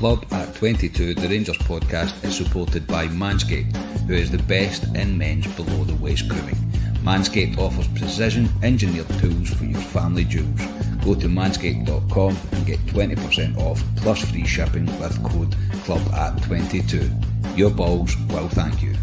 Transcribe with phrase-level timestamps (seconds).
[0.00, 3.76] Club at 22, the Rangers podcast is supported by Manscaped,
[4.06, 6.56] who is the best in men's below the waist grooming.
[7.04, 10.58] Manscaped offers precision engineered tools for your family jewels.
[11.04, 15.54] Go to manscaped.com and get 20% off plus free shipping with code
[15.84, 17.10] CLUB at 22.
[17.54, 18.94] Your balls will thank you.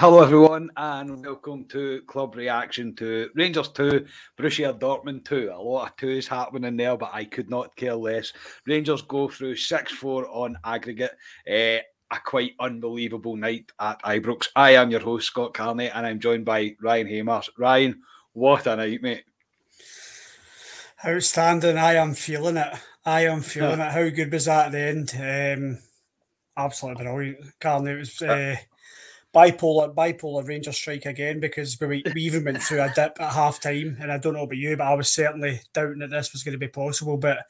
[0.00, 4.06] Hello, everyone, and welcome to Club Reaction to Rangers 2,
[4.38, 5.50] Borussia Dortmund 2.
[5.52, 8.32] A lot of twos happening there, but I could not care less.
[8.64, 11.16] Rangers go through 6 4 on aggregate.
[11.50, 14.46] Uh, a quite unbelievable night at Ibrox.
[14.54, 17.48] I am your host, Scott Carney, and I'm joined by Ryan Hamers.
[17.58, 18.00] Ryan,
[18.34, 19.24] what a night, mate.
[21.04, 21.76] Outstanding.
[21.76, 22.72] I am feeling it.
[23.04, 23.90] I am feeling it.
[23.90, 25.58] How good was that at the end?
[25.58, 25.78] Um,
[26.56, 27.58] absolutely brilliant.
[27.58, 28.22] Carney, it was.
[28.22, 28.54] Uh,
[29.38, 33.60] bipolar bipolar Ranger strike again because we, we even went through a dip at half
[33.60, 36.42] time and I don't know about you but I was certainly doubting that this was
[36.42, 37.46] going to be possible but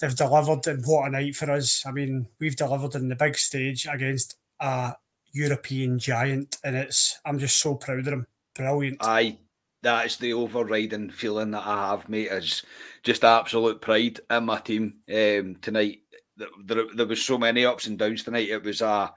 [0.00, 1.84] they've delivered and what a night for us.
[1.84, 4.94] I mean we've delivered in the big stage against a
[5.32, 8.26] European giant and it's I'm just so proud of them.
[8.54, 8.98] Brilliant.
[9.00, 9.38] Aye
[9.82, 12.62] that is the overriding feeling that I have mate is
[13.02, 14.98] just absolute pride in my team.
[15.08, 15.98] Um, tonight
[16.36, 18.48] there, there, there was so many ups and downs tonight.
[18.48, 19.12] It was a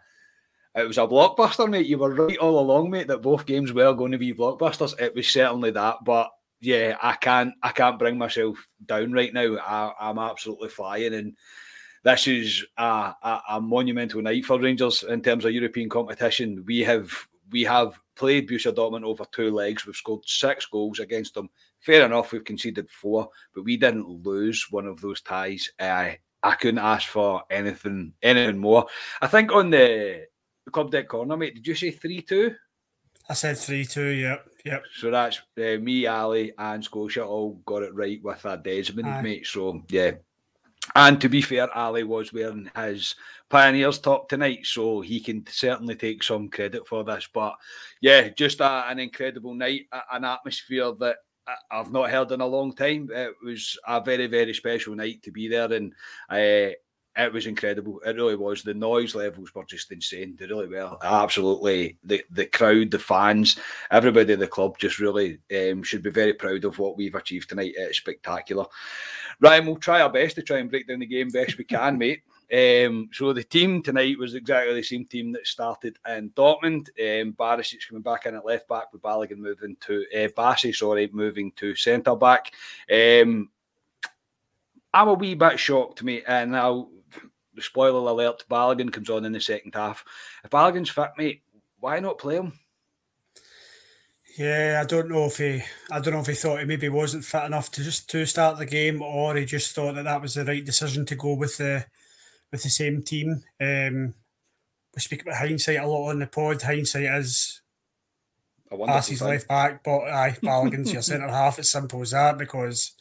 [0.76, 1.86] it was a blockbuster, mate.
[1.86, 5.00] You were right all along, mate, that both games were going to be blockbusters.
[5.00, 9.58] It was certainly that, but yeah, I can't, I can't bring myself down right now.
[9.58, 11.36] I, am absolutely flying, and
[12.04, 16.64] this is a, a, a, monumental night for Rangers in terms of European competition.
[16.66, 17.12] We have,
[17.52, 19.86] we have played Borussia Dortmund over two legs.
[19.86, 21.50] We've scored six goals against them.
[21.80, 25.70] Fair enough, we've conceded four, but we didn't lose one of those ties.
[25.80, 26.12] Uh,
[26.44, 28.86] I couldn't ask for anything, anything more.
[29.22, 30.28] I think on the
[30.70, 31.56] club deck corner, mate.
[31.56, 32.56] Did you say three two?
[33.30, 34.08] I said three two.
[34.08, 34.84] Yep, yep.
[34.96, 39.22] So that's uh, me, Ali, and Scotia all got it right with a Desmond, Aye.
[39.22, 39.48] mate.
[39.48, 40.12] So yeah.
[40.96, 43.16] And to be fair, Ali was wearing his
[43.50, 47.30] Pioneers top tonight, so he can certainly take some credit for this.
[47.32, 47.56] But
[48.02, 51.18] yeah, just a, an incredible night, an atmosphere that
[51.70, 53.10] I've not heard in a long time.
[53.14, 55.94] It was a very, very special night to be there, and
[56.30, 56.74] uh,
[57.18, 58.00] it was incredible.
[58.06, 58.64] It really was.
[58.64, 60.36] The noise levels were just insane.
[60.40, 60.98] They really were.
[61.04, 61.98] Absolutely.
[62.04, 63.60] The the crowd, the fans,
[63.92, 67.50] everybody in the club just really um, should be very proud of what we've achieved
[67.50, 67.74] tonight.
[67.76, 68.66] It's spectacular.
[69.42, 71.98] Ryan, we'll try our best to try and break down the game best we can,
[71.98, 72.22] mate.
[72.52, 76.90] Um, so the team tonight was exactly the same team that started in Dortmund.
[77.00, 81.10] Um, Barisic coming back in at left back with Balogun moving to uh, Bassey, sorry,
[81.14, 82.52] moving to centre back.
[82.92, 83.50] Um,
[84.94, 86.90] I'm a wee bit shocked, mate, and I'll
[87.60, 90.06] spoiler alert, Balogun comes on in the second half.
[90.44, 91.44] If Balogun's fit, mate,
[91.80, 92.54] why not play him?
[94.38, 97.26] Yeah, I don't know if he, I don't know if he thought he maybe wasn't
[97.26, 100.36] fit enough to just to start the game, or he just thought that that was
[100.36, 101.86] the right decision to go with the,
[102.52, 103.44] with the same team.
[103.60, 104.14] Um,
[104.96, 106.62] we speak about hindsight a lot on the pod.
[106.62, 107.62] Hindsight is
[108.86, 111.60] passes left back, but aye, Balogun's your centre half.
[111.60, 112.94] It's simple as that because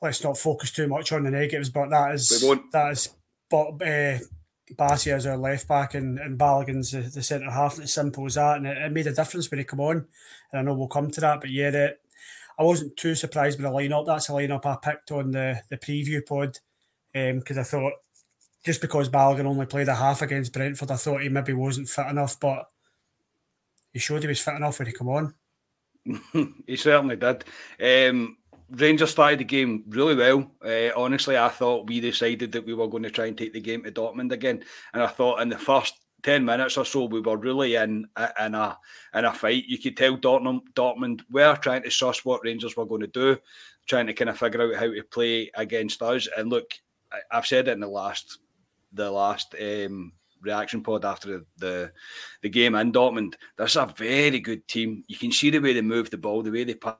[0.00, 3.08] let's not focus too much on the negatives, but that is that is
[3.50, 4.18] but uh,
[4.74, 7.78] Bassey as our left back and, and Balogun's the, the centre half.
[7.78, 8.56] It's simple as that.
[8.56, 10.06] And it, it, made a difference when he come on.
[10.52, 11.40] And I know we'll come to that.
[11.40, 11.96] But yeah, the,
[12.58, 14.06] I wasn't too surprised with the lineup.
[14.06, 16.58] That's a lineup I picked on the, the preview pod
[17.12, 17.92] because um, I thought
[18.64, 22.06] just because Balogun only played a half against Brentford, I thought he maybe wasn't fit
[22.06, 22.38] enough.
[22.40, 22.68] But
[23.92, 25.34] he showed he was fit enough when he come on.
[26.66, 27.44] he certainly did.
[27.80, 28.38] Um,
[28.70, 30.50] Rangers started the game really well.
[30.64, 33.60] Uh, honestly, I thought we decided that we were going to try and take the
[33.60, 37.20] game to Dortmund again, and I thought in the first ten minutes or so we
[37.20, 38.06] were really in
[38.40, 38.78] in a
[39.14, 39.64] in a fight.
[39.68, 43.38] You could tell Dortmund Dortmund were trying to suss what Rangers were going to do,
[43.86, 46.28] trying to kind of figure out how to play against us.
[46.36, 46.72] And look,
[47.12, 48.38] I, have said it in the last
[48.92, 51.92] the last um, reaction pod after the, the,
[52.42, 53.34] the game in Dortmund.
[53.56, 55.04] There's a very good team.
[55.08, 56.96] You can see the way they move the ball, the way they pass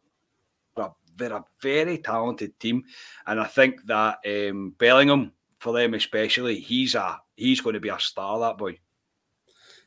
[1.16, 2.84] they're a very talented team,
[3.26, 7.88] and I think that um, Bellingham, for them especially, he's a he's going to be
[7.88, 8.38] a star.
[8.40, 8.78] That boy.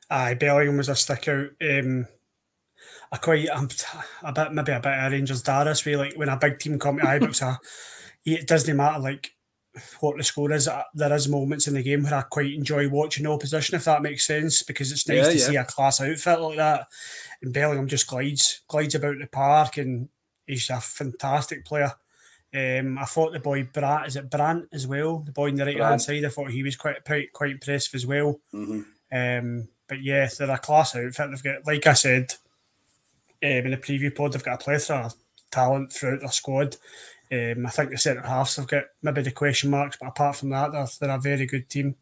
[0.10, 1.50] Aye, Bellingham was a stick out.
[1.62, 2.08] Um,
[3.12, 3.70] I quite, I'm
[4.24, 5.96] a bit maybe a bit of Rangers Darius way.
[5.96, 7.58] Like when a big team come to Ibrox,
[8.26, 9.32] it doesn't matter like
[10.00, 10.70] what the score is.
[10.94, 14.02] There is moments in the game where I quite enjoy watching the opposition, if that
[14.02, 15.46] makes sense, because it's nice yeah, to yeah.
[15.46, 16.88] see a class outfit like that.
[17.42, 20.10] And Bellingham just glides, glides about the park, and
[20.50, 21.94] he's a fantastic player.
[22.54, 25.66] Um, I thought the boy Brandt is it Brant as well, the boy in the
[25.66, 26.26] right hand side.
[26.26, 28.40] I thought he was quite quite, quite impressive as well.
[28.54, 28.82] Mm-hmm.
[29.12, 31.30] Um, but yeah, they're a class outfit.
[31.30, 32.34] They've got, like I said
[33.44, 35.16] um, in the preview pod, they've got a plethora of
[35.52, 36.78] talent throughout their squad.
[37.32, 40.50] Um, I think the centre halves have got maybe the question marks, but apart from
[40.50, 41.96] that, they're, they're a very good team.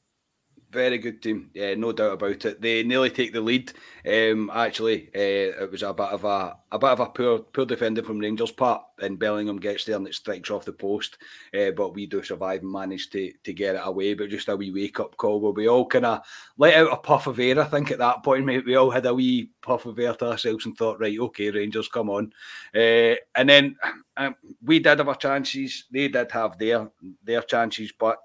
[0.69, 2.59] Very good team, yeah, no doubt about it.
[2.61, 3.71] They nearly take the lead.
[4.05, 7.65] Um, actually, uh, it was a bit of a a bit of a poor poor
[7.65, 11.19] defender from Rangers' part, and Bellingham gets there and it strikes off the post.
[11.57, 14.13] Uh, but we do survive and manage to to get it away.
[14.13, 16.19] But just a wee wake up call where we all kind of
[16.57, 17.61] let out a puff of air.
[17.61, 20.31] I think at that point, mate, we all had a wee puff of air to
[20.31, 22.33] ourselves and thought, right, okay, Rangers, come on.
[22.75, 23.77] Uh, and then
[24.17, 25.85] um, we did have our chances.
[25.89, 26.89] They did have their
[27.23, 28.19] their chances, but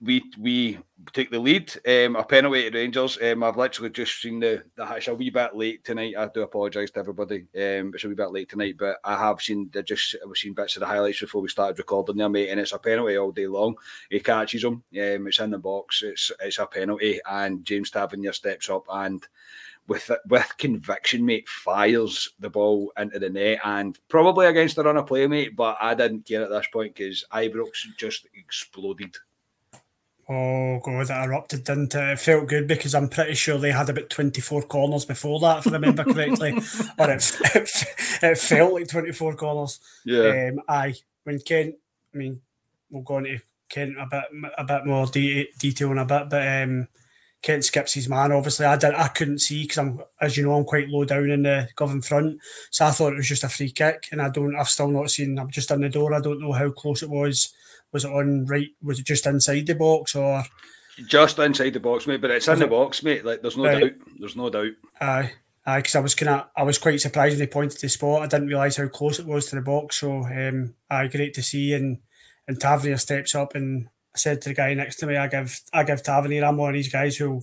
[0.00, 0.78] we we
[1.12, 1.72] take the lead.
[1.86, 3.18] Um, a penalty to Rangers.
[3.22, 6.14] Um, I've literally just seen the, the it's a wee bit late tonight.
[6.16, 7.46] I do apologise to everybody.
[7.54, 10.54] Um, it's a wee bit late tonight, but I have seen I just I've seen
[10.54, 12.50] bits of the highlights before we started recording there, mate.
[12.50, 13.74] And it's a penalty all day long.
[14.10, 14.74] He catches him.
[14.74, 16.02] Um, it's in the box.
[16.02, 19.26] It's it's a penalty, and James Tavernier steps up and
[19.86, 24.96] with with conviction, mate, fires the ball into the net and probably against the run
[24.96, 25.56] of play, mate.
[25.56, 29.14] But I didn't care at this point because Ibrox just exploded.
[30.26, 32.12] Oh god, that erupted, didn't it?
[32.12, 35.66] It felt good because I'm pretty sure they had about 24 corners before that, if
[35.66, 36.52] I remember correctly.
[36.98, 37.84] or it, it,
[38.22, 39.80] it, felt like 24 corners.
[40.04, 40.50] Yeah.
[40.50, 40.94] Um, aye.
[41.24, 41.74] When Kent,
[42.14, 42.40] I mean,
[42.90, 44.24] we'll go into Kent a bit
[44.56, 46.88] a bit more de- detail in a bit, but um,
[47.42, 48.32] Kent skips his man.
[48.32, 51.30] Obviously, I didn't, I couldn't see because I'm, as you know, I'm quite low down
[51.30, 54.30] in the Govan front, so I thought it was just a free kick, and I
[54.30, 54.56] don't.
[54.56, 55.38] I've still not seen.
[55.38, 56.14] I'm just in the door.
[56.14, 57.52] I don't know how close it was
[57.94, 58.68] was it on right?
[58.82, 60.44] Was it just inside the box or?
[61.06, 62.20] Just inside the box, mate.
[62.20, 63.24] But it's in the box, mate.
[63.24, 63.80] Like there's no right.
[63.80, 64.08] doubt.
[64.18, 64.72] There's no doubt.
[65.00, 65.32] Aye,
[65.64, 65.78] aye.
[65.78, 68.22] Because I was kind of, I was quite surprised when they pointed the spot.
[68.22, 70.00] I didn't realise how close it was to the box.
[70.00, 71.72] So, um, aye, great to see.
[71.72, 71.98] And
[72.46, 75.60] and Tavernier steps up, and I said to the guy next to me, I give,
[75.72, 76.44] I give Tavernier.
[76.44, 77.42] I'm one of these guys who.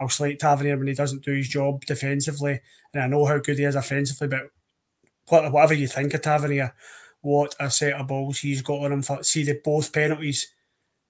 [0.00, 2.60] I'll slate Tavernier when he doesn't do his job defensively,
[2.94, 4.28] and I know how good he is offensively.
[4.28, 4.52] But
[5.52, 6.72] whatever you think of Tavernier,
[7.20, 10.52] what a set of balls he's got on him for see the both penalties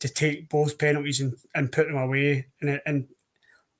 [0.01, 2.47] to take both penalties and, and put them away.
[2.61, 3.09] And and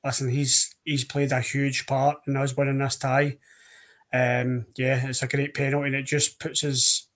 [0.05, 3.39] listen he's he's played a huge part in us winning this tie.
[4.13, 7.09] Um yeah it's a great penalty and it just puts us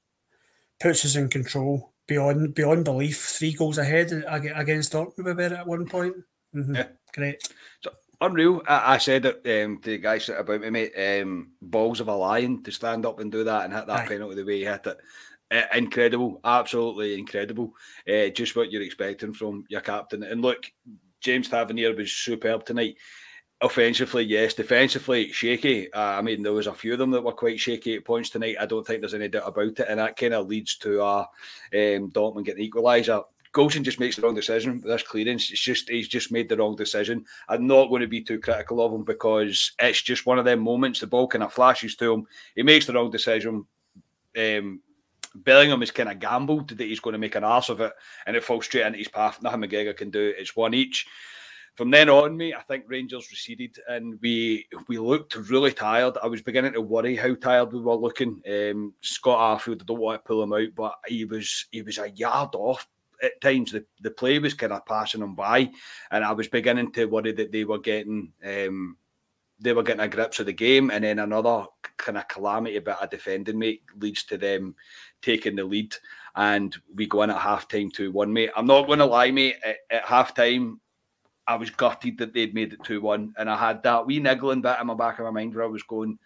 [0.80, 1.90] puts us in control.
[2.08, 6.16] Beyond beyond belief three goals ahead against Dortmund at one point.
[6.54, 6.74] Mm-hmm.
[6.74, 6.88] yeah.
[7.14, 7.48] great.
[7.82, 8.62] So unreal.
[8.66, 10.92] I, I said it um, to the guys about me, mate.
[10.96, 14.06] Um, balls of a lion to stand up and do that and hit that Aye.
[14.06, 14.98] penalty the way he hit it.
[15.50, 17.74] Uh, incredible, absolutely incredible.
[18.08, 20.22] Uh, just what you're expecting from your captain.
[20.22, 20.64] And look,
[21.20, 22.96] James Tavernier was superb tonight.
[23.60, 24.54] Offensively, yes.
[24.54, 25.92] Defensively, shaky.
[25.92, 28.30] Uh, I mean, there was a few of them that were quite shaky at points
[28.30, 28.56] tonight.
[28.58, 31.18] I don't think there's any doubt about it, and that kind of leads to a
[31.20, 33.22] um, Dortmund getting equaliser.
[33.52, 35.50] Goldson just makes the wrong decision with this clearance.
[35.50, 37.24] It's just he's just made the wrong decision.
[37.48, 40.60] I'm not going to be too critical of him because it's just one of them
[40.60, 41.00] moments.
[41.00, 42.26] The ball kind of flashes to him.
[42.54, 43.66] He makes the wrong decision.
[44.38, 44.80] Um,
[45.34, 47.92] Bellingham is kind of gambled that he's going to make an ass of it,
[48.26, 49.42] and it falls straight into his path.
[49.42, 50.32] Nothing McGregor can do.
[50.36, 51.06] It's one each.
[51.74, 56.18] From then on, mate, I think Rangers receded and we we looked really tired.
[56.22, 58.42] I was beginning to worry how tired we were looking.
[58.46, 61.96] Um, Scott Arfield, I don't want to pull him out, but he was he was
[61.96, 62.86] a yard off
[63.22, 65.70] at times the, the play was kind of passing them by,
[66.10, 68.96] and I was beginning to worry that they were getting um,
[69.60, 71.66] they were getting a grips of the game, and then another
[71.96, 74.74] kind of calamity bit of defending mate leads to them
[75.22, 75.94] taking the lead,
[76.34, 78.50] and we go in at half time two one mate.
[78.56, 79.56] I'm not going to lie, mate.
[79.64, 80.80] At, at half time,
[81.46, 84.62] I was gutted that they'd made it two one, and I had that wee niggling
[84.62, 86.18] bit in my back of my mind where I was going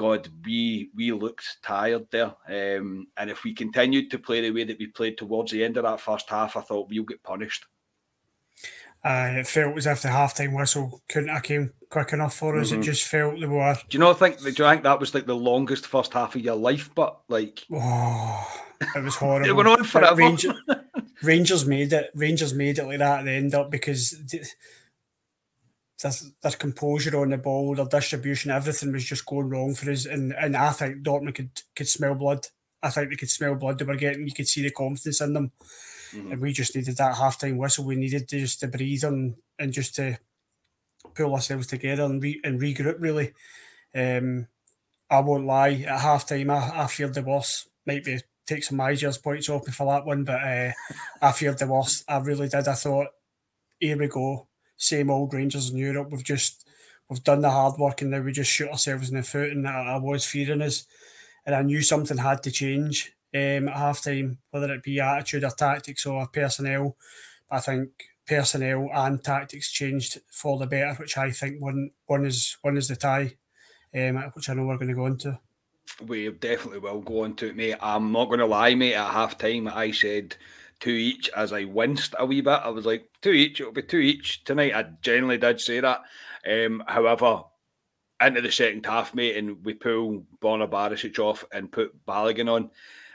[0.00, 2.32] God, we we looked tired there.
[2.48, 5.76] Um, and if we continued to play the way that we played towards the end
[5.76, 7.66] of that first half, I thought we'll get punished.
[9.04, 12.70] Uh, it felt as if the halftime whistle couldn't have came quick enough for us.
[12.70, 12.80] Mm-hmm.
[12.80, 13.74] It just felt the were.
[13.74, 14.40] Do you not think?
[14.40, 16.88] Do you think that was like the longest first half of your life?
[16.94, 18.62] But like, oh,
[18.96, 19.48] it was horrible.
[19.50, 20.16] it went on for forever.
[20.16, 20.54] Rangers,
[21.22, 22.10] Rangers made it.
[22.14, 24.16] Rangers made it like that at the end up because
[26.02, 30.06] their, their composure on the ball, their distribution, everything was just going wrong for us.
[30.06, 32.46] And and I think Dortmund could could smell blood.
[32.82, 34.26] I think they could smell blood they were getting.
[34.26, 35.52] You could see the confidence in them.
[36.12, 36.32] Mm-hmm.
[36.32, 37.84] And we just needed that half time whistle.
[37.84, 40.18] We needed to just to breathe and, and just to
[41.14, 43.32] pull ourselves together and re, and regroup really.
[43.94, 44.46] Um,
[45.10, 47.68] I won't lie, at half time I, I feared the worst.
[47.86, 50.72] Might be take some Myers points off me for that one, but uh,
[51.20, 52.04] I feared the worst.
[52.08, 52.66] I really did.
[52.66, 53.08] I thought,
[53.78, 54.48] here we go
[54.80, 56.10] same old Rangers in Europe.
[56.10, 56.66] We've just
[57.08, 59.50] we've done the hard work and now we just shoot ourselves in the foot.
[59.50, 60.86] And I, I was fearing us,
[61.46, 65.44] and I knew something had to change um, at half time, whether it be attitude
[65.44, 66.96] or tactics or personnel.
[67.48, 67.90] But I think
[68.26, 72.88] personnel and tactics changed for the better, which I think one one is one is
[72.88, 73.36] the tie,
[73.94, 75.38] um, which I know we're going to go into.
[76.06, 77.76] We definitely will go into it, mate.
[77.82, 78.94] I'm not going to lie, mate.
[78.94, 80.36] At half time, I said
[80.80, 82.60] two each as I winced a wee bit.
[82.64, 84.74] I was like, two each, it'll be two each tonight.
[84.74, 86.02] I generally did say that.
[86.48, 87.42] Um, however,
[88.20, 92.70] into the second half, mate, and we pull Borna Barisic off and put Balogun on.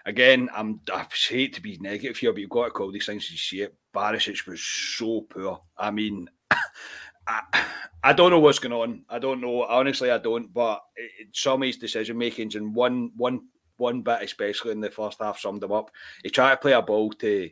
[0.05, 3.25] Again, I'm I hate to be negative here, but you've got to call these things
[3.25, 3.75] as you see it.
[3.93, 5.61] Barisic was so poor.
[5.77, 6.29] I mean,
[7.27, 7.65] I,
[8.03, 9.03] I don't know what's going on.
[9.09, 9.63] I don't know.
[9.63, 10.53] Honestly, I don't.
[10.53, 14.89] But it, some of his decision makings and one one one bit, especially in the
[14.89, 15.91] first half, summed him up.
[16.23, 17.49] He tried to play a ball to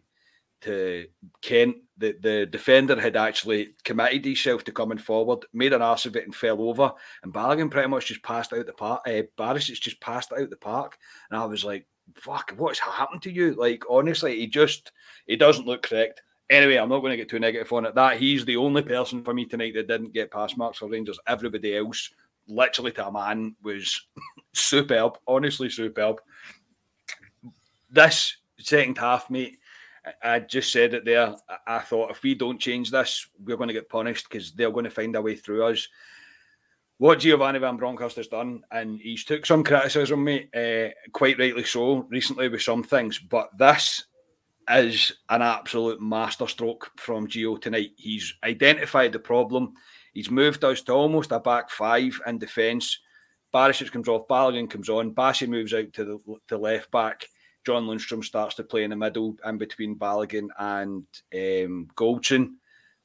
[0.63, 1.05] to
[1.41, 1.77] Kent.
[1.97, 6.25] The the defender had actually committed himself to coming forward, made an ass of it,
[6.25, 6.91] and fell over.
[7.23, 9.01] And Balogun pretty much just passed out the park.
[9.05, 10.97] Uh, Barisic just passed out the park,
[11.29, 14.91] and I was like, "Fuck, what's happened to you?" Like honestly, he just
[15.27, 16.21] he doesn't look correct.
[16.49, 17.95] Anyway, I'm not going to get too negative on it.
[17.95, 21.19] That he's the only person for me tonight that didn't get pass marks for Rangers.
[21.27, 22.09] Everybody else,
[22.47, 24.07] literally to a man, was
[24.53, 25.17] superb.
[25.27, 26.21] Honestly, superb.
[27.89, 29.59] This second half, mate
[30.21, 31.35] I just said it there.
[31.65, 34.83] I thought if we don't change this, we're going to get punished because they're going
[34.83, 35.87] to find a way through us.
[36.97, 41.63] What Giovanni Van Bronckhorst has done, and he's took some criticism, mate, uh, quite rightly
[41.63, 44.05] so, recently with some things, but this
[44.69, 47.91] is an absolute masterstroke from Gio tonight.
[47.97, 49.73] He's identified the problem.
[50.13, 52.99] He's moved us to almost a back five in defence.
[53.53, 57.27] Barisic comes off, Balogun comes on, Bassey moves out to the to left back.
[57.65, 62.55] John Lundstram starts to play in the middle in between Balogun and um, Goldson,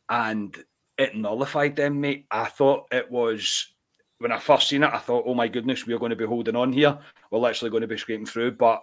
[0.08, 0.56] and
[0.96, 2.26] it nullified them, mate.
[2.30, 3.72] I thought it was
[4.18, 6.56] when I first seen it, I thought, oh my goodness, we're going to be holding
[6.56, 6.98] on here.
[7.30, 8.52] We're literally going to be scraping through.
[8.52, 8.82] But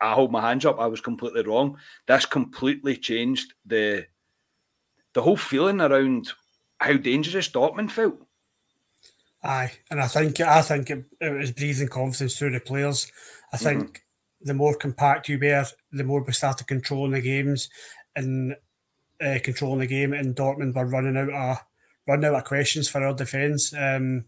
[0.00, 0.80] I hold my hands up.
[0.80, 1.76] I was completely wrong.
[2.06, 4.06] This completely changed the
[5.14, 6.32] the whole feeling around
[6.82, 8.26] how dangerous Dortmund felt.
[9.44, 13.10] Aye, and I think I think it, it was breathing confidence through the players.
[13.52, 13.96] I think mm-hmm
[14.44, 17.68] the more compact you were, the more we started controlling the games
[18.14, 18.56] and
[19.24, 20.12] uh, controlling the game.
[20.12, 21.58] And Dortmund were running out of
[22.06, 23.72] running out of questions for our defence.
[23.72, 24.24] Um,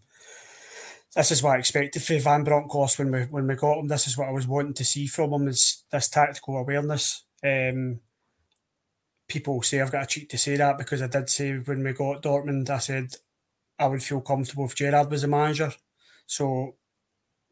[1.14, 3.88] this is what I expected for Van Bronckhorst when we when we got him.
[3.88, 7.24] This is what I was wanting to see from him is this tactical awareness.
[7.42, 8.00] Um,
[9.34, 11.92] people say I've got a cheat to say that because I did say when we
[11.92, 13.16] got Dortmund, I said
[13.78, 15.72] I would feel comfortable if Gerrard was a manager.
[16.24, 16.76] So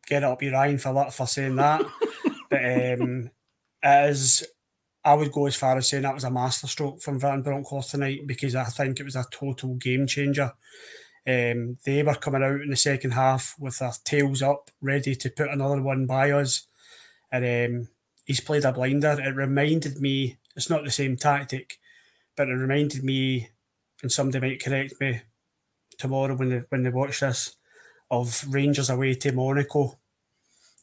[0.06, 1.82] get up your Ryan for that for saying that.
[2.48, 2.60] But
[3.00, 3.30] um,
[3.82, 4.46] it is,
[5.02, 8.26] I would go as far as saying that was a masterstroke from Van Bronckhorst tonight
[8.26, 10.52] because I think it was a total game changer.
[11.26, 15.30] Um, they were coming out in the second half with their tails up, ready to
[15.30, 16.66] put another one by us.
[17.32, 17.88] And um,
[18.26, 19.18] he's played a blinder.
[19.18, 21.78] It reminded me, it's not the same tactic,
[22.36, 23.48] but it reminded me,
[24.02, 25.22] and somebody might correct me
[25.98, 27.56] tomorrow when they, when they watch this,
[28.10, 29.98] of Rangers away to Monaco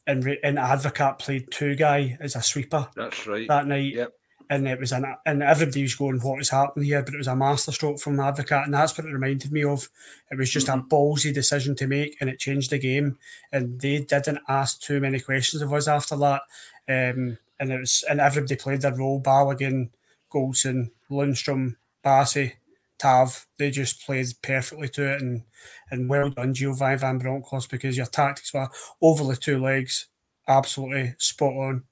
[0.10, 2.88] and and Advocaat played two guy as a sweeper.
[2.96, 3.48] That's right.
[3.48, 3.94] That night.
[3.94, 4.14] Yep.
[4.52, 7.04] And it was an and everybody was going, What is happening here?
[7.04, 9.88] But it was a masterstroke from Advocaat, and that's what it reminded me of.
[10.32, 10.80] It was just mm-hmm.
[10.80, 13.20] a ballsy decision to make and it changed the game.
[13.52, 16.42] And they didn't ask too many questions of us after that.
[16.88, 19.22] Um, and it was and everybody played their role.
[19.22, 19.90] Balogun,
[20.32, 22.54] Goldson, Lundstram, Bassey,
[23.00, 25.44] Tav, they just played perfectly to it and
[25.90, 28.70] and well done, Giovanni Van Bronckhorst, because your tactics were
[29.02, 30.08] over the two legs,
[30.48, 31.84] absolutely spot on.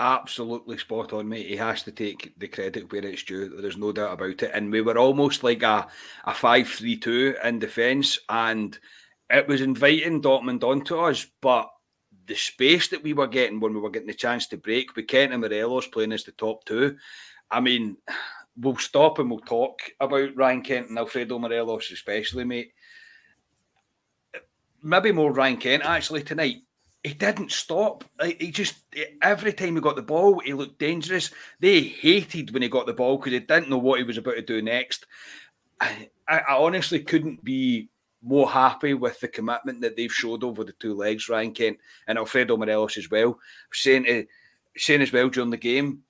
[0.00, 1.46] Absolutely spot on, mate.
[1.46, 3.60] He has to take the credit where it's due.
[3.60, 4.50] There's no doubt about it.
[4.52, 5.86] And we were almost like a,
[6.24, 8.76] a 5 3 2 in defence, and
[9.30, 11.70] it was inviting Dortmund onto us, but
[12.26, 15.06] the space that we were getting when we were getting the chance to break with
[15.08, 16.96] Kent and Morelos playing as the top two,
[17.50, 17.96] I mean,
[18.56, 22.72] we'll stop and we'll talk about Ryan Kent and Alfredo Morelos, especially, mate.
[24.82, 26.58] Maybe more Ryan Kent actually tonight.
[27.02, 28.04] He didn't stop.
[28.22, 28.76] He just
[29.20, 31.30] every time he got the ball, he looked dangerous.
[31.60, 34.36] They hated when he got the ball because they didn't know what he was about
[34.36, 35.06] to do next.
[35.80, 37.90] I, I honestly couldn't be
[38.24, 41.78] more happy with the commitment that they've showed over the two legs, Ryan Kent
[42.08, 43.38] and Alfredo Morelos as well.
[43.72, 44.26] Saying to,
[44.76, 46.02] saying as well during the game,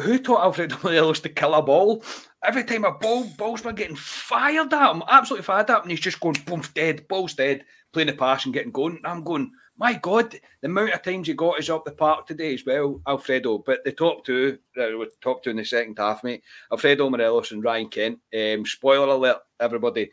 [0.00, 2.02] who taught Alfredo Morelos to kill a ball?
[2.42, 5.90] Every time a ball, balls were getting fired at him, absolutely fired at him, and
[5.90, 9.00] he's just going boom, dead, ball's dead, playing the pass and getting going.
[9.04, 12.54] I'm going, my God, the amount of times he got us up the park today
[12.54, 13.58] as well, Alfredo.
[13.58, 17.64] But the top two, uh, top two in the second half, mate, Alfredo Morelos and
[17.64, 18.18] Ryan Kent.
[18.36, 20.10] Um, spoiler alert, everybody.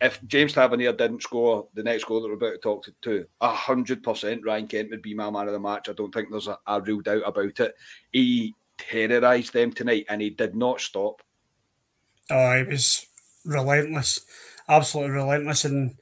[0.00, 4.02] If James Tavernier didn't score the next goal that we're about to talk to, hundred
[4.02, 5.88] percent Ryan Kent would be my man of the match.
[5.88, 7.74] I don't think there's a, a real doubt about it.
[8.12, 11.20] He terrorised them tonight, and he did not stop.
[12.30, 13.06] Oh, he was
[13.44, 14.24] relentless,
[14.68, 15.96] absolutely relentless, and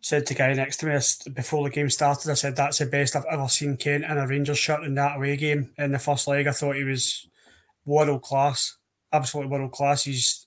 [0.00, 0.98] said to guy next to me
[1.32, 4.26] before the game started, I said that's the best I've ever seen Kent in a
[4.26, 6.46] Rangers shirt in that away game in the first leg.
[6.46, 7.28] I thought he was
[7.86, 8.76] world class,
[9.12, 10.04] absolutely world class.
[10.04, 10.43] His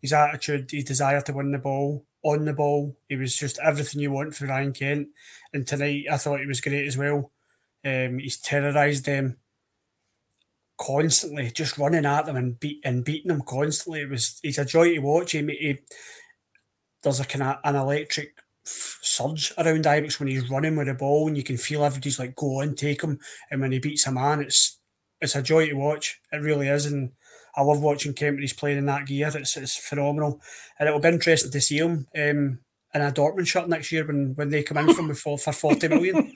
[0.00, 4.00] his attitude, his desire to win the ball, on the ball, he was just everything
[4.00, 5.08] you want for Ryan Kent.
[5.52, 7.32] And tonight, I thought he was great as well.
[7.84, 9.38] Um, he's terrorised them
[10.78, 14.02] constantly, just running at them and beat and beating them constantly.
[14.02, 15.32] It was he's a joy to watch.
[15.32, 15.78] He, he
[17.02, 21.26] there's a kind of an electric surge around Ibrox when he's running with the ball,
[21.26, 23.18] and you can feel everybody's like, "Go on, take him!"
[23.50, 24.78] And when he beats a man, it's
[25.22, 26.20] it's a joy to watch.
[26.32, 27.12] It really is, and
[27.54, 29.30] I love watching Kent when he's playing in that gear.
[29.34, 30.40] It's it's phenomenal,
[30.78, 32.58] and it'll be interesting to see him um,
[32.94, 35.88] in a Dortmund shirt next year when when they come in from for for forty
[35.88, 36.32] million.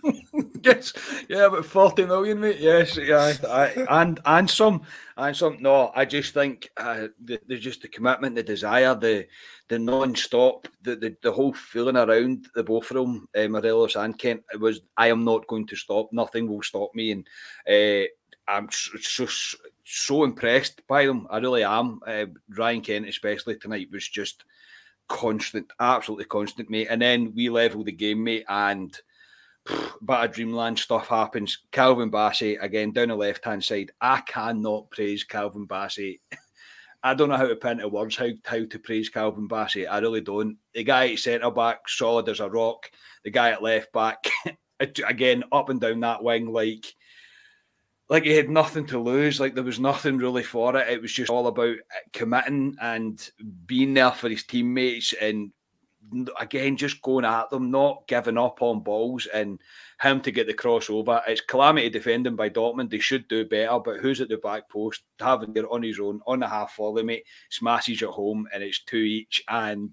[0.62, 0.92] yes,
[1.28, 2.59] yeah, but forty million, mate.
[2.59, 4.83] Yes, yeah, I, and and some,
[5.16, 5.59] and some.
[5.61, 9.26] No, I just think uh, the, there's just the commitment, the desire, the
[9.68, 14.18] the non-stop, the, the, the whole feeling around the both of them, uh, Morelos and
[14.18, 14.42] Kent.
[14.52, 16.12] It was I am not going to stop.
[16.12, 17.26] Nothing will stop me, and
[17.68, 18.06] uh,
[18.47, 21.26] I'm so, so, so impressed by them.
[21.30, 22.00] I really am.
[22.06, 24.44] Uh, Ryan Kent, especially tonight, was just
[25.08, 26.88] constant, absolutely constant, mate.
[26.90, 28.96] And then we level the game, mate, and
[30.02, 31.58] but a dreamland stuff happens.
[31.72, 33.92] Calvin Bassey again down the left hand side.
[34.00, 36.20] I cannot praise Calvin Bassey.
[37.02, 39.86] I don't know how to put into words how, how to praise Calvin Bassey.
[39.88, 40.56] I really don't.
[40.72, 42.90] The guy at centre back, solid as a rock.
[43.24, 44.24] The guy at left back,
[44.80, 46.86] again up and down that wing like
[48.08, 49.40] like he had nothing to lose.
[49.40, 50.88] Like there was nothing really for it.
[50.88, 53.30] It was just all about uh, committing and
[53.66, 55.50] being there for his teammates and
[56.38, 59.58] again just going at them, not giving up on balls and
[60.02, 61.23] him to get the crossover.
[61.26, 62.90] It's calamity defending by Dortmund.
[62.90, 66.20] They should do better, but who's at the back post having it on his own
[66.26, 69.90] on the half volley, mate, smashes at home and it's two each and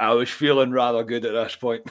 [0.00, 1.82] I was feeling rather good at this point.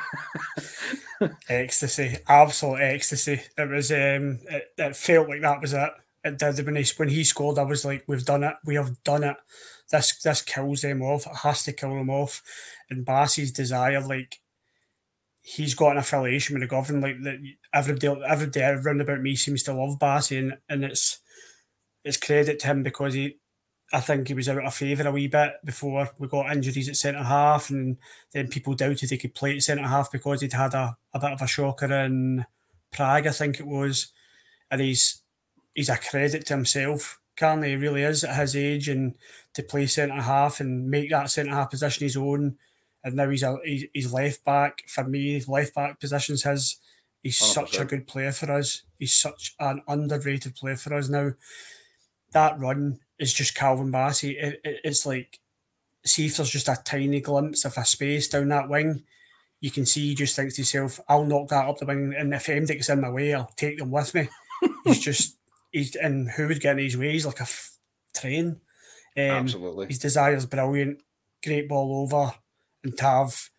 [1.50, 3.41] ecstasy, absolute ecstasy.
[3.56, 3.91] It was.
[3.91, 5.91] Um, it, it, felt like that was it.
[6.24, 7.60] It did when he when he scored.
[7.60, 8.56] I was like, "We've done it.
[8.65, 9.38] We have done it.
[9.91, 11.28] This this kills them off.
[11.28, 12.41] It has to kill them off."
[12.89, 14.39] And Bassey's desire, like
[15.41, 17.04] he's got an affiliation with the government.
[17.04, 17.38] Like that,
[17.74, 21.19] everybody, everybody around about me seems to love Bassey, and, and it's
[22.04, 23.38] it's credit to him because he
[23.91, 26.95] I think he was out of favour a wee bit before we got injuries at
[26.95, 27.97] centre half, and
[28.32, 31.32] then people doubted he could play at centre half because he'd had a, a bit
[31.32, 32.45] of a shocker in
[32.91, 34.12] Prague, I think it was.
[34.69, 35.21] And he's
[35.73, 37.75] he's a credit to himself, can he?
[37.75, 39.15] really is at his age, and
[39.56, 42.58] to play centre half and make that centre half position his own.
[43.04, 44.84] And now he's a he's left back.
[44.88, 46.78] For me, left back position's his.
[47.23, 47.43] He's 100%.
[47.45, 48.84] such a good player for us.
[48.97, 51.32] He's such an underrated player for us now.
[52.32, 54.41] That run is just Calvin Bassey.
[54.41, 55.39] It, it, it's like,
[56.05, 59.03] see if there's just a tiny glimpse of a space down that wing,
[59.62, 62.34] you can see he just thinks to himself, I'll knock that up the wing, and
[62.34, 64.29] if gets in my way, I'll take them with me.
[64.86, 65.38] he's just,
[65.71, 67.12] he's, and who would get in his way?
[67.12, 67.77] He's like a f-
[68.15, 68.62] train.
[69.17, 69.88] Um, Absolutely.
[69.88, 71.01] His desire's brilliant,
[71.43, 72.34] great ball over,
[72.84, 73.49] and Tav,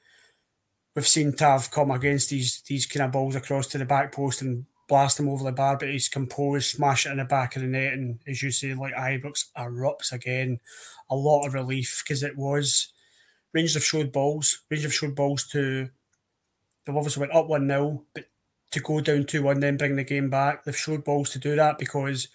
[0.96, 4.40] we've seen Tav come against these these kind of balls across to the back post
[4.42, 7.62] and blast him over the bar, but he's composed, smash it in the back of
[7.62, 10.60] the net, and as you say, like Ibrox erupts again.
[11.08, 12.92] A lot of relief because it was
[13.52, 14.62] Rangers have showed balls.
[14.70, 15.88] Rangers have showed balls to.
[16.84, 18.26] They've obviously went up one 0 but
[18.72, 20.64] to go down two one, then bring the game back.
[20.64, 22.28] They've showed balls to do that because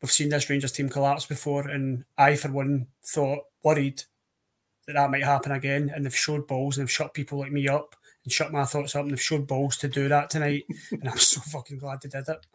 [0.00, 4.04] we've seen this Rangers team collapse before, and I, for one, thought worried
[4.86, 5.92] that that might happen again.
[5.94, 8.94] And they've showed balls and they've shut people like me up and shut my thoughts
[8.94, 9.02] up.
[9.02, 12.28] And they've showed balls to do that tonight, and I'm so fucking glad they did
[12.28, 12.46] it.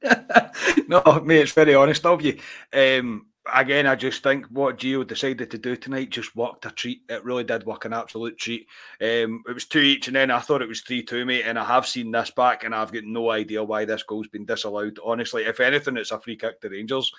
[0.88, 2.38] no, mate, it's very honest of you.
[2.72, 7.02] Um, again, I just think what Gio decided to do tonight just worked a treat.
[7.08, 8.66] It really did work an absolute treat.
[9.00, 11.44] Um, it was two each, and then I thought it was three two, mate.
[11.46, 14.44] And I have seen this back, and I've got no idea why this goal's been
[14.44, 14.98] disallowed.
[15.04, 17.12] Honestly, if anything, it's a free kick to Rangers.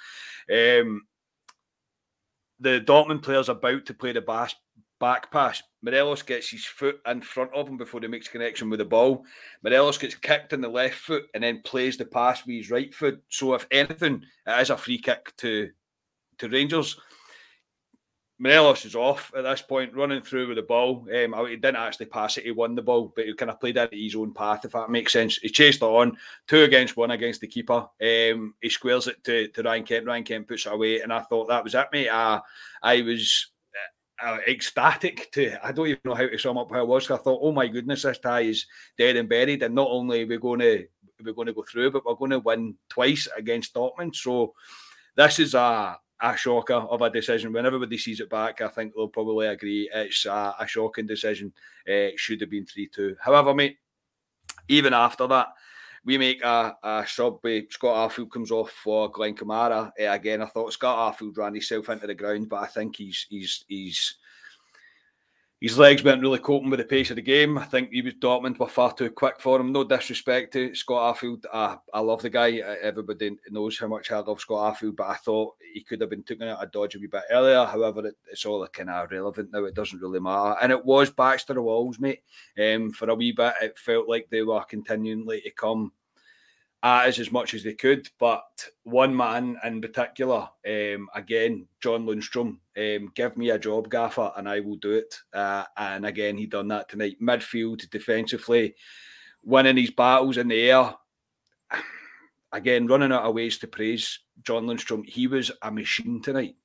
[0.49, 1.03] Um,
[2.59, 4.55] the Dortmund player's are about to play the bass
[5.03, 5.61] back pass.
[5.81, 9.25] Morelos gets his foot in front of him before he makes connection with the ball.
[9.61, 12.95] Morelos gets kicked in the left foot and then plays the pass with his right
[12.95, 13.21] foot.
[13.27, 15.71] So if anything, it is a free kick to
[16.37, 16.97] to Rangers.
[18.39, 21.05] Morelos is off at this point, running through with the ball.
[21.13, 23.77] Um, he didn't actually pass it; he won the ball, but he kind of played
[23.77, 25.35] at his own path, if that makes sense.
[25.35, 27.87] He chased it on, two against one against the keeper.
[28.01, 30.05] Um, he squares it to, to Ryan Kent.
[30.05, 32.07] Ryan Kent puts it away, and I thought that was it, mate.
[32.07, 32.39] Uh,
[32.81, 33.52] I was
[34.23, 37.11] uh, ecstatic to I don't even know how to sum up how it was.
[37.11, 38.65] I thought, oh my goodness, this tie is
[38.97, 40.85] dead and buried, and not only are we going to
[41.23, 44.15] we're going to go through, but we're going to win twice against Dortmund.
[44.15, 44.53] So
[45.15, 47.51] this is a a shocker of a decision.
[47.51, 51.51] When everybody sees it back, I think they'll probably agree it's a, a shocking decision.
[51.87, 53.17] Uh, it should have been 3 2.
[53.19, 53.77] However, mate,
[54.69, 55.47] even after that,
[56.05, 57.39] we make a, a sub.
[57.69, 59.91] Scott Arfield comes off for Glenn Kamara.
[59.99, 63.25] Uh, again, I thought Scott Arfield ran himself into the ground, but I think he's
[63.29, 64.15] he's he's
[65.63, 67.57] his legs weren't really coping with the pace of the game.
[67.57, 69.71] I think he was Dortmund were far too quick for him.
[69.71, 71.45] No disrespect to Scott Arfield.
[71.53, 72.57] I, I love the guy.
[72.57, 76.23] Everybody knows how much I love Scott Arfield, but I thought he could have been
[76.23, 77.63] taken out a dodge a wee bit earlier.
[77.63, 79.63] However, it, it's all kind of relevant now.
[79.63, 80.57] It doesn't really matter.
[80.61, 82.23] And it was Baxter the walls, mate.
[82.59, 85.93] Um, for a wee bit, it felt like they were continually to come
[86.83, 88.09] at as much as they could.
[88.19, 88.43] But
[88.83, 94.47] one man in particular, um, again, John Lundstram, um, give me a job, Gaffer, and
[94.47, 95.15] I will do it.
[95.33, 97.17] Uh, and again, he done that tonight.
[97.21, 98.75] Midfield, defensively,
[99.43, 100.93] winning his battles in the air.
[102.51, 105.03] Again, running out of ways to praise John Lundstram.
[105.07, 106.55] He was a machine tonight.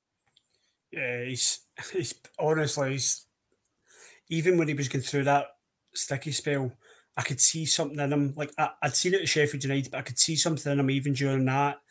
[0.91, 3.25] Yeah, he's he's honestly he's
[4.29, 5.47] even when he was going through that
[5.95, 6.71] sticky spell,
[7.19, 8.33] I could see something in him.
[8.37, 10.89] Like I, would seen it at Sheffield United, but I could see something in him
[10.89, 11.81] even during that.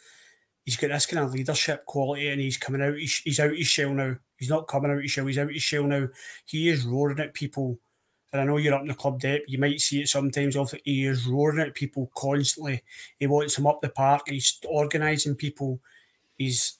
[0.64, 2.96] He's got this kind of leadership quality, and he's coming out.
[2.96, 4.16] He's, he's out his shell now.
[4.38, 5.26] He's not coming out his shell.
[5.26, 6.08] He's out his shell now.
[6.46, 7.78] He is roaring at people.
[8.32, 9.42] And I know you're up in the club deck.
[9.48, 10.56] You might see it sometimes.
[10.56, 12.82] Off he is roaring at people constantly.
[13.18, 14.22] He wants them up the park.
[14.28, 15.78] He's organising people.
[16.38, 16.78] He's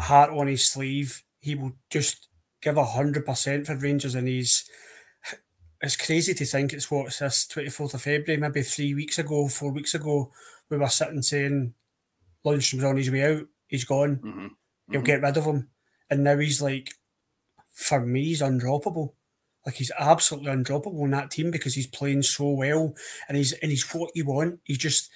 [0.00, 1.22] heart on his sleeve.
[1.38, 2.26] He will just
[2.60, 4.68] give hundred percent for Rangers, and he's
[5.80, 9.72] it's crazy to think it's what's this 24th of February, maybe three weeks ago, four
[9.72, 10.32] weeks ago,
[10.70, 11.74] we were sitting saying
[12.44, 14.46] Lundstram's on his way out, he's gone, mm-hmm.
[14.88, 15.04] you'll mm-hmm.
[15.04, 15.68] get rid of him.
[16.10, 16.94] And now he's like,
[17.72, 19.12] for me, he's undroppable.
[19.64, 22.94] Like he's absolutely undroppable in that team because he's playing so well
[23.28, 24.60] and he's and he's what you want.
[24.64, 25.10] He's just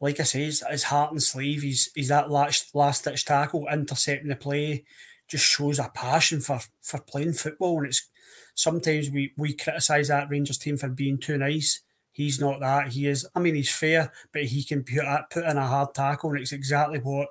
[0.00, 3.66] like I say, his, his heart and sleeve, he's he's that last last ditch tackle,
[3.70, 4.84] intercepting the play,
[5.28, 8.08] just shows a passion for for playing football and it's
[8.54, 11.82] sometimes we we criticise that Rangers team for being too nice.
[12.12, 12.88] He's not that.
[12.88, 13.26] He is.
[13.34, 16.52] I mean, he's fair, but he can put put in a hard tackle, and it's
[16.52, 17.28] exactly what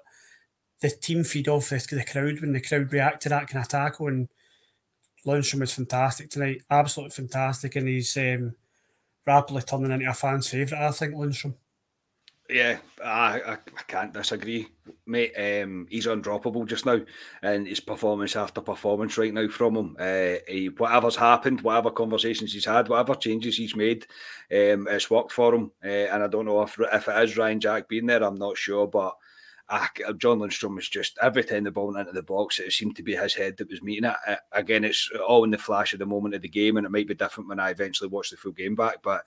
[0.82, 3.70] the team feed off the, the crowd when the crowd react to that kind of
[3.70, 4.08] tackle.
[4.08, 4.30] And
[5.26, 8.56] Lundstram was fantastic tonight, absolutely fantastic, and he's um,
[9.26, 10.86] rapidly turning into a fan's favourite.
[10.86, 11.56] I think Lundstram.
[12.50, 13.58] Yeah, I, I,
[13.88, 14.70] can't disagree,
[15.06, 15.34] mate.
[15.38, 17.00] Um, he's undroppable just now,
[17.44, 19.96] and his performance after performance right now from him.
[20.00, 24.08] Uh, he, whatever's happened, whatever conversations he's had, whatever changes he's made,
[24.52, 25.72] um, it's worked for him.
[25.86, 28.58] Uh, and I don't know if if it is Ryan Jack being there, I'm not
[28.58, 29.16] sure, but
[29.70, 32.96] ah, John Lundstram was just every time the ball went into the box, it seemed
[32.96, 34.40] to be his head that was meeting it.
[34.52, 37.08] Again, it's all in the flash of the moment of the game, and it might
[37.08, 38.98] be different when I eventually watch the full game back.
[39.04, 39.24] But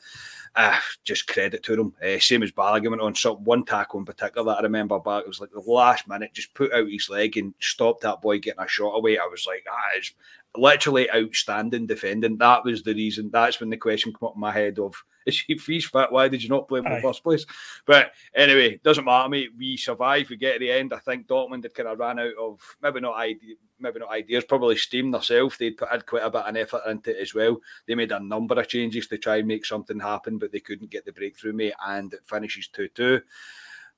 [0.55, 1.95] uh, just credit to them.
[2.03, 5.23] Uh, same as Balogun went on one tackle in particular that I remember back.
[5.23, 8.39] It was like the last minute, just put out his leg and stopped that boy
[8.39, 9.19] getting a shot away.
[9.19, 10.13] I was like, ah, it's
[10.57, 12.37] literally outstanding defending.
[12.39, 13.31] That was the reason.
[13.31, 14.95] That's when the question came up in my head of
[15.27, 17.47] if he's fit, why did you not play him in the first place?
[17.87, 19.51] But anyway, doesn't matter, mate.
[19.57, 20.29] We survive.
[20.29, 20.93] We get to the end.
[20.93, 24.45] I think Dortmund had kind of ran out of maybe not idea, maybe not ideas,
[24.45, 25.57] probably steam themselves.
[25.57, 27.59] They'd put had quite a bit of effort into it as well.
[27.87, 30.91] They made a number of changes to try and make something happen, but they couldn't
[30.91, 31.75] get the breakthrough, mate.
[31.87, 33.21] And it finishes two two.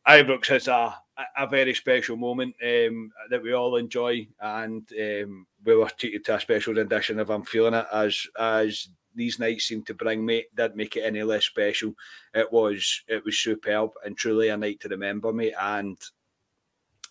[0.06, 0.94] Ibrox has a,
[1.36, 6.36] a very special moment um, that we all enjoy, and um, we were treated to
[6.36, 10.44] a special rendition of "I'm Feeling It" as as these nights seem to bring me
[10.56, 11.94] didn't make it any less special.
[12.34, 15.54] It was it was superb and truly a night to remember me.
[15.58, 15.96] And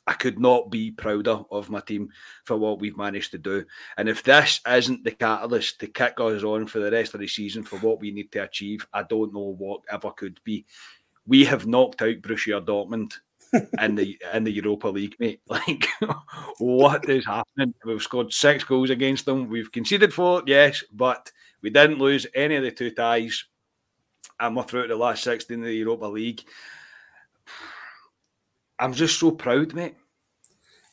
[0.06, 2.10] I could not be prouder of my team
[2.44, 3.64] for what we've managed to do.
[3.98, 7.28] And if this isn't the catalyst to kick us on for the rest of the
[7.28, 10.66] season for what we need to achieve, I don't know what ever could be.
[11.26, 13.14] We have knocked out Borussia Dortmund
[13.80, 15.42] in the in the Europa League, mate.
[15.48, 15.88] Like,
[16.60, 17.74] what is happening?
[17.86, 19.50] We've scored six goals against them.
[19.50, 21.32] We've conceded four, yes, but
[21.62, 23.46] we didn't lose any of the two ties,
[24.40, 26.44] and we're through to the last 16 of the Europa League.
[28.80, 29.96] I'm just so proud, mate.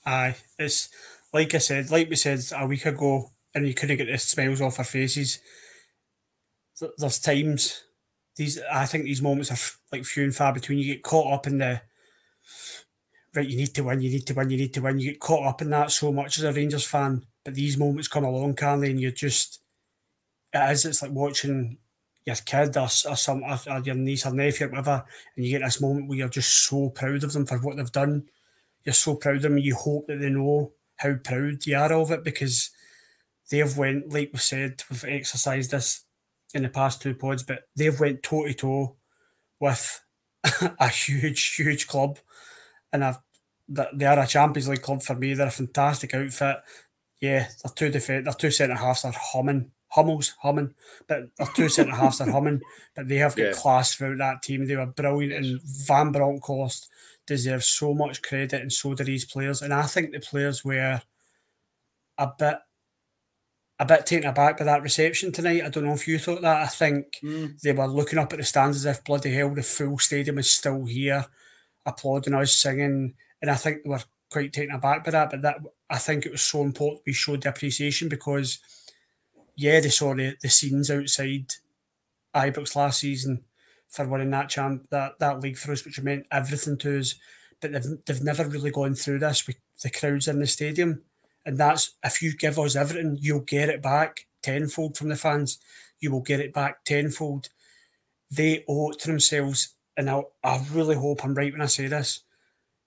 [0.06, 0.90] Aye, it's
[1.32, 4.60] like I said, like we said a week ago, and you couldn't get the smiles
[4.60, 5.40] off our faces.
[6.98, 7.82] There's times
[8.40, 10.78] these, I think these moments are like few and far between.
[10.78, 11.82] You get caught up in the
[13.34, 13.46] right.
[13.46, 14.00] You need to win.
[14.00, 14.48] You need to win.
[14.48, 14.98] You need to win.
[14.98, 17.26] You get caught up in that so much as a Rangers fan.
[17.44, 18.90] But these moments come along, can they?
[18.90, 19.60] And you're just
[20.54, 20.86] it is.
[20.86, 21.76] It's like watching
[22.24, 25.04] your kid or, or some or, or your niece or nephew or whatever,
[25.36, 27.92] and you get this moment where you're just so proud of them for what they've
[27.92, 28.24] done.
[28.84, 29.58] You're so proud of them.
[29.58, 32.70] You hope that they know how proud you are of it because
[33.50, 36.04] they've went like we said we've exercised this
[36.54, 38.96] in the past two pods, but they've went toe to toe
[39.58, 40.00] with
[40.80, 42.18] a huge, huge club,
[42.92, 43.18] and I've
[43.70, 45.34] they are a Champions League club for me.
[45.34, 46.56] They're a fantastic outfit.
[47.20, 49.02] Yeah, they're two defense, they're two centre halves.
[49.02, 50.74] They're humming, Hummels humming,
[51.06, 52.18] but they're two centre halves.
[52.18, 52.60] They're humming,
[52.96, 53.52] but they have got yeah.
[53.52, 54.66] class throughout that team.
[54.66, 55.52] They were brilliant, yes.
[55.52, 56.88] and Van Bronckhorst
[57.26, 59.62] deserves so much credit, and so do these players.
[59.62, 61.02] And I think the players were
[62.18, 62.58] a bit
[63.80, 65.64] a bit taken aback by that reception tonight.
[65.64, 66.62] I don't know if you thought that.
[66.62, 67.58] I think mm.
[67.60, 70.50] they were looking up at the stands as if bloody hell the full stadium is
[70.50, 71.24] still here,
[71.86, 75.30] applauding us, singing, and I think they were quite taken aback by that.
[75.30, 75.56] But that
[75.88, 78.58] I think it was so important we showed the appreciation because,
[79.56, 81.50] yeah, they saw the, the scenes outside
[82.36, 83.44] Ibrox last season
[83.88, 87.14] for winning that champ that, that league for us, which meant everything to us.
[87.62, 91.02] But they've, they've never really gone through this with the crowds in the stadium.
[91.50, 95.58] And that's if you give us everything, you'll get it back tenfold from the fans.
[95.98, 97.48] You will get it back tenfold.
[98.30, 99.74] They owe it to themselves.
[99.96, 102.20] And I, I really hope I'm right when I say this.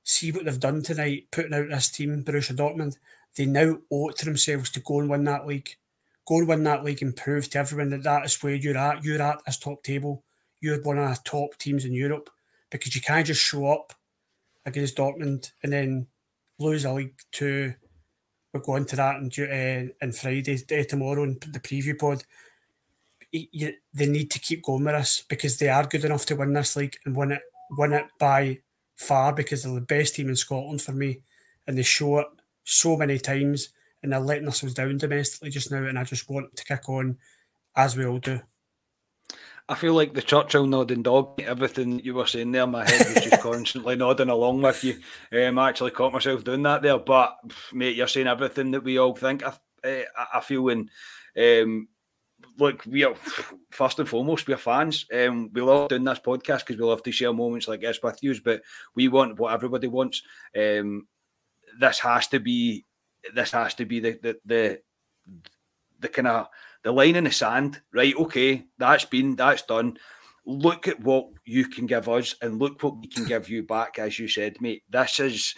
[0.06, 2.96] See what they've done tonight, putting out this team, Borussia Dortmund.
[3.36, 5.76] They now owe it to themselves to go and win that league.
[6.26, 9.04] Go and win that league and prove to everyone that that is where you're at.
[9.04, 10.24] You're at this top table.
[10.62, 12.30] You're one of the top teams in Europe
[12.70, 13.92] because you can't just show up
[14.66, 16.08] against Dortmund and then
[16.60, 17.74] lose a league to
[18.54, 22.24] we'll go into that on, uh, Friday uh, tomorrow in the preview pod.
[23.32, 26.54] You, they need to keep going with us because they are good enough to win
[26.54, 28.60] this league and win it win it by
[28.96, 31.22] far because they're the best team in Scotland for me,
[31.66, 32.28] and they show it
[32.64, 33.70] so many times
[34.04, 37.18] and they're letting us down domestically just now, and I just want to kick on
[37.76, 38.42] as we all do.
[39.70, 41.42] I feel like the Churchill nodding dog.
[41.42, 45.00] Everything you were saying there, my head was just constantly nodding along with you.
[45.32, 47.00] Um, I actually caught myself doing that there.
[47.00, 47.38] But
[47.72, 49.44] mate, you're saying everything that we all think.
[49.44, 49.54] I,
[49.88, 50.90] uh, I feel when,
[51.38, 51.88] um,
[52.60, 53.16] look, we are
[53.72, 55.06] first and foremost we're fans.
[55.14, 58.22] Um, we love doing this podcast because we love to share moments like this with
[58.22, 58.36] you.
[58.44, 58.64] But
[58.96, 60.24] we want what everybody wants.
[60.58, 61.08] Um,
[61.80, 62.86] this has to be.
[63.34, 64.82] This has to be the the the,
[66.02, 66.48] the kind of
[66.84, 68.16] the line in the sand, right?
[68.16, 69.98] Okay, that's been that's done.
[70.46, 74.00] Look at what you can give us, and look what we can give you back.
[74.00, 75.56] As you said, mate, this is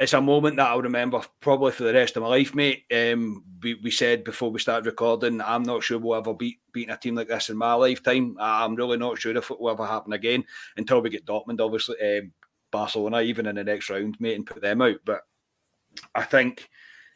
[0.00, 2.84] it's a moment that I'll remember probably for the rest of my life, mate.
[2.92, 6.92] Um, we, we said before we started recording, I'm not sure we'll ever beat beating
[6.92, 8.36] a team like this in my lifetime.
[8.40, 10.44] I'm really not sure if it will ever happen again
[10.76, 12.32] until we get Dortmund, obviously, um,
[12.72, 14.96] Barcelona, even in the next round, mate, and put them out.
[15.04, 15.20] But
[16.14, 16.68] I think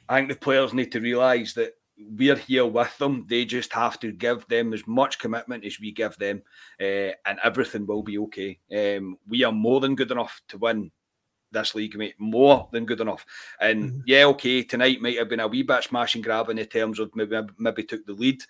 [0.09, 3.27] I think the players need to realise that we're here with them.
[3.29, 6.43] They just have to give them as much commitment as we give them,
[6.81, 8.59] uh, and everything will be okay.
[8.75, 10.91] Um, we are more than good enough to win
[11.51, 12.15] this league, mate.
[12.19, 13.25] More than good enough.
[13.61, 14.01] And mm-hmm.
[14.07, 16.99] yeah, okay, tonight might have been a wee bit smash and grab in the terms
[16.99, 18.43] of maybe maybe took the lead.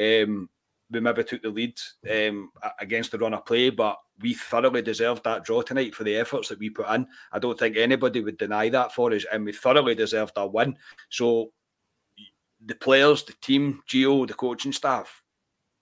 [0.00, 0.48] Um,
[0.90, 1.78] we maybe took the lead
[2.10, 6.14] um, against the run of play, but we thoroughly deserved that draw tonight for the
[6.14, 7.06] efforts that we put in.
[7.32, 10.76] I don't think anybody would deny that for us, and we thoroughly deserved our win.
[11.08, 11.52] So
[12.66, 15.22] the players, the team, Gio, the coaching staff,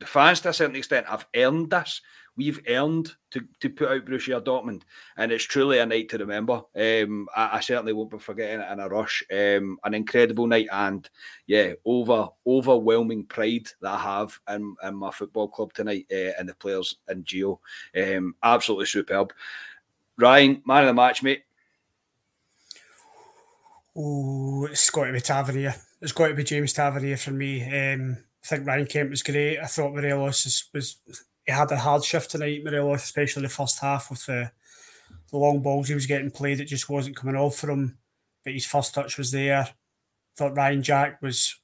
[0.00, 2.00] the fans to a certain extent have earned this.
[2.34, 4.82] We've earned to, to put out Borussia Dortmund,
[5.18, 6.62] and it's truly a night to remember.
[6.74, 9.22] Um, I, I, certainly won't be forgetting it in a rush.
[9.30, 11.08] Um, an incredible night, and
[11.46, 16.48] yeah, over overwhelming pride that I have in, in my football club tonight, uh, and
[16.48, 17.58] the players and Gio.
[17.94, 19.34] Um, absolutely superb.
[20.16, 21.42] Ryan, man of the match, mate.
[23.94, 27.62] Oh, it's got to be Tavernier it's got to be James Tavernier for me.
[27.62, 29.58] Um, I think Ryan Kent was great.
[29.58, 30.96] I thought Morelos was, was
[31.46, 32.64] he had a hard shift tonight.
[32.64, 34.50] Morelos, especially the first half with the
[35.30, 37.98] the long balls he was getting played, it just wasn't coming off for him.
[38.44, 39.60] But his first touch was there.
[39.60, 39.68] I
[40.36, 41.54] thought Ryan Jack was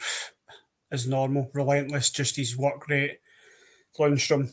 [0.90, 3.20] as normal, relentless, just his work rate.
[3.98, 4.50] Lundstram.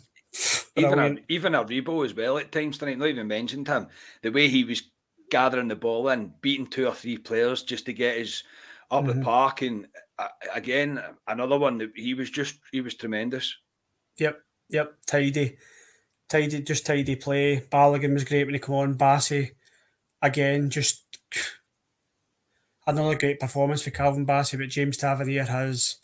[0.75, 3.87] Even a, even Aribo as well at times tonight, not even mentioned him.
[4.21, 4.83] The way he was
[5.31, 8.43] gathering the ball in, beating two or three players just to get his
[8.89, 9.19] up mm-hmm.
[9.19, 9.61] the park.
[9.61, 13.55] And uh, again, another one that he was just he was tremendous.
[14.17, 15.57] Yep, yep, tidy,
[16.29, 17.61] tidy, just tidy play.
[17.71, 18.97] Balogun was great when he came on.
[18.97, 19.51] Bassey,
[20.21, 21.05] again, just
[22.87, 24.57] another great performance for Calvin Bassey.
[24.57, 25.97] But James Tavernier has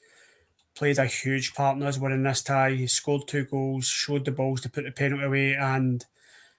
[0.75, 2.71] played a huge part in us winning this tie.
[2.71, 6.05] He scored two goals, showed the balls to put the penalty away, and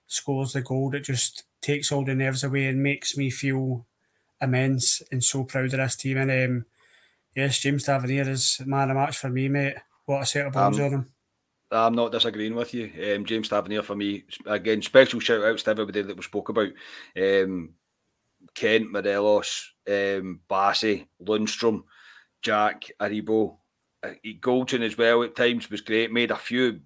[0.07, 3.87] scores the goal that just takes all the nerves away and makes me feel
[4.41, 6.19] immense and so proud of this team.
[6.19, 6.67] And um,
[7.35, 9.77] yes, James Tavernier is man of match for me, mate.
[10.07, 11.13] What a set of balls um, on him.
[11.71, 12.91] I'm not disagreeing with you.
[13.15, 16.71] Um, James Tavernier for me, again, special shout outs to everybody that we spoke about.
[17.17, 17.71] Um,
[18.55, 21.85] Kent, Morelos, um, Bassey, Lundstram,
[22.43, 23.57] Jack, Aribo.
[24.03, 26.13] Uh, Goldson as well at times was great.
[26.13, 26.81] Made a few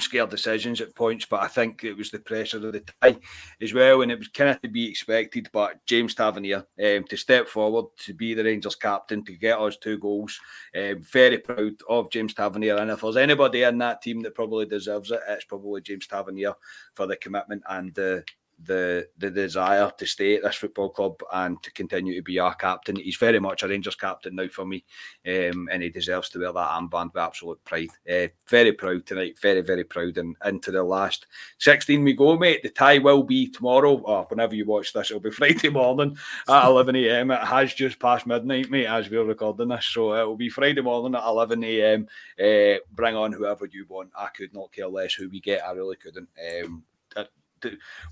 [0.00, 3.18] scare decisions at points, but I think it was the pressure of the tie
[3.60, 5.48] as well, and it was kind of to be expected.
[5.52, 9.76] But James Tavernier um, to step forward to be the Rangers captain to get us
[9.76, 10.38] two goals,
[10.76, 12.76] um, very proud of James Tavernier.
[12.76, 16.54] And if there's anybody in that team that probably deserves it, it's probably James Tavernier
[16.94, 18.24] for the commitment and the
[18.62, 22.54] the the desire to stay at this football club and to continue to be our
[22.54, 22.96] captain.
[22.96, 24.84] He's very much a Rangers captain now for me,
[25.26, 27.88] um, and he deserves to wear that armband with absolute pride.
[28.10, 30.18] Uh, very proud tonight, very very proud.
[30.18, 31.26] And into the last
[31.58, 32.62] sixteen we go, mate.
[32.62, 36.16] The tie will be tomorrow, or whenever you watch this, it'll be Friday morning
[36.48, 37.30] at eleven a.m.
[37.30, 40.80] It has just past midnight, mate, as we're recording this, so it will be Friday
[40.80, 42.08] morning at eleven a.m.
[42.38, 44.10] Uh, bring on whoever you want.
[44.16, 45.64] I could not care less who we get.
[45.64, 46.28] I really couldn't.
[46.64, 46.82] Um,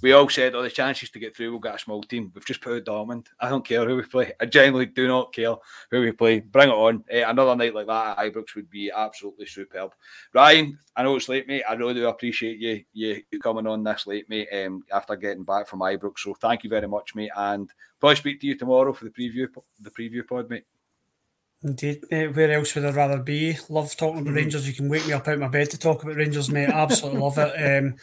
[0.03, 2.33] we all said, oh, the chances to get through, we'll get a small team.
[2.35, 3.27] We've just put a Dortmund.
[3.41, 4.33] I don't care who we play.
[4.41, 5.55] I genuinely do not care
[5.91, 6.41] who we play.
[6.41, 7.05] Bring it on.
[7.13, 9.93] Uh, another night like that at Ibrox would be absolutely superb.
[10.35, 11.65] Ryan, I know it's late, mate.
[11.69, 15.69] I really do appreciate you you coming on this late, mate, um, after getting back
[15.69, 16.21] from Ibrox.
[16.21, 17.31] So thank you very much, mate.
[17.37, 19.49] And probably speak to you tomorrow for the preview
[19.81, 20.65] the preview pod, mate.
[21.65, 22.35] Indeed, mate.
[22.35, 23.57] Where else would I rather be?
[23.69, 24.37] Love talking about mm-hmm.
[24.37, 24.67] Rangers.
[24.67, 26.69] You can wake me up out of my bed to talk about Rangers, mate.
[26.69, 27.53] Absolutely love it.
[27.83, 27.97] Um,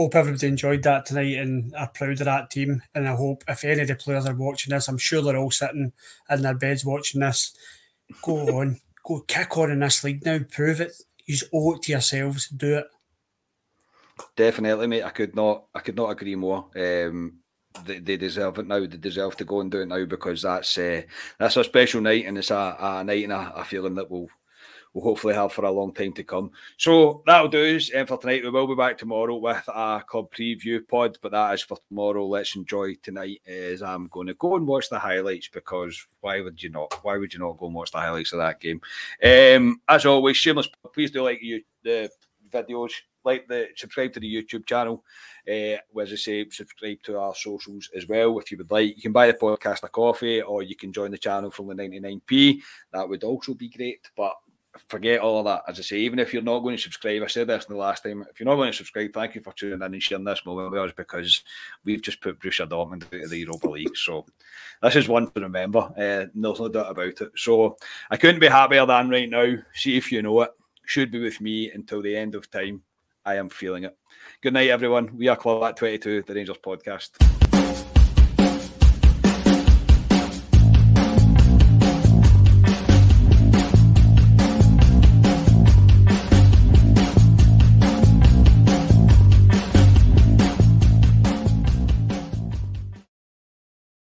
[0.00, 2.82] hope everybody enjoyed that tonight and are proud of that team.
[2.94, 5.50] And I hope if any of the players are watching this, I'm sure they're all
[5.50, 5.92] sitting
[6.30, 7.54] in their beds watching this.
[8.22, 10.92] Go on, go kick on in this league now, prove it.
[11.26, 12.86] You owe it to yourselves, do it.
[14.36, 15.02] Definitely, mate.
[15.02, 16.70] I could not, I could not agree more.
[16.74, 17.40] Um,
[17.84, 18.80] they, they deserve it now.
[18.80, 21.02] They deserve to go and do it now because that's uh,
[21.38, 24.28] that's a special night and it's a, a night and a, a feeling that will
[24.92, 26.50] we'll hopefully have for a long time to come.
[26.76, 28.42] So that'll do us for tonight.
[28.42, 32.26] We will be back tomorrow with a club preview pod, but that is for tomorrow.
[32.26, 36.62] Let's enjoy tonight as I'm going to go and watch the highlights because why would
[36.62, 36.92] you not?
[37.02, 38.80] Why would you not go and watch the highlights of that game?
[39.22, 40.68] Um, as always, shameless.
[40.92, 42.10] Please do like you the
[42.50, 42.90] videos,
[43.24, 45.04] like the subscribe to the YouTube channel.
[45.48, 48.96] Uh, as I say, subscribe to our socials as well if you would like.
[48.96, 51.74] You can buy the podcast a coffee or you can join the channel from the
[51.74, 52.60] 99p.
[52.92, 54.10] That would also be great.
[54.16, 54.34] But
[54.88, 55.62] forget all of that.
[55.68, 57.80] As I say, even if you're not going to subscribe, I said this in the
[57.80, 58.24] last time.
[58.30, 60.70] If you're not going to subscribe, thank you for tuning in and sharing this moment
[60.70, 61.42] with us because
[61.84, 63.96] we've just put Borussia Dortmund out of the Europa League.
[63.96, 64.26] So
[64.82, 65.80] this is one to remember.
[65.80, 67.30] Uh, there's no doubt about it.
[67.36, 67.76] So
[68.10, 69.54] I couldn't be happier than right now.
[69.74, 70.50] See if you know it.
[70.86, 72.82] Should be with me until the end of time.
[73.24, 73.96] I am feeling it.
[74.40, 75.16] Good night, everyone.
[75.16, 77.39] We are Club at 22, the Rangers podcast.